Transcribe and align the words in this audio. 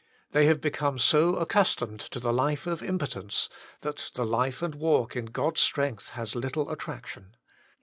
They 0.31 0.47
have 0.47 0.61
become 0.61 0.97
so 0.97 1.35
accustomed 1.35 1.99
to 1.99 2.19
the 2.19 2.33
life 2.33 2.65
of 2.65 2.81
impotence, 2.81 3.49
that 3.81 4.09
the 4.15 4.25
life 4.25 4.63
and 4.63 4.73
walk 4.73 5.15
in 5.15 5.25
God 5.25 5.57
s 5.57 5.61
strength 5.61 6.09
has 6.17 6.33
little 6.33 6.71
attraction. 6.71 7.35